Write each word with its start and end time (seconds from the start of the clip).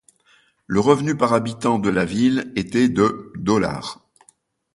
Le 0.65 0.79
revenu 0.79 1.15
par 1.15 1.31
habitant 1.33 1.77
de 1.77 1.89
la 1.91 2.05
ville 2.05 2.51
était 2.55 2.89
de 2.89 3.31
$. 3.37 3.71